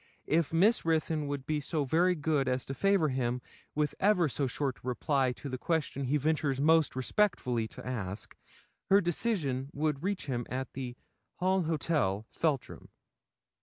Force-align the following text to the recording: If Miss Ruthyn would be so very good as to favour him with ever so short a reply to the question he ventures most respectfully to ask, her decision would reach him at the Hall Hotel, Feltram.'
If 0.25 0.51
Miss 0.51 0.83
Ruthyn 0.83 1.27
would 1.27 1.45
be 1.45 1.59
so 1.61 1.85
very 1.85 2.15
good 2.15 2.47
as 2.49 2.65
to 2.65 2.73
favour 2.73 3.09
him 3.09 3.39
with 3.75 3.93
ever 3.99 4.27
so 4.27 4.47
short 4.47 4.79
a 4.83 4.87
reply 4.87 5.31
to 5.33 5.47
the 5.47 5.59
question 5.59 6.05
he 6.05 6.17
ventures 6.17 6.59
most 6.59 6.95
respectfully 6.95 7.67
to 7.67 7.85
ask, 7.85 8.35
her 8.89 8.99
decision 8.99 9.69
would 9.73 10.01
reach 10.01 10.25
him 10.25 10.47
at 10.49 10.73
the 10.73 10.95
Hall 11.35 11.65
Hotel, 11.65 12.25
Feltram.' 12.31 12.89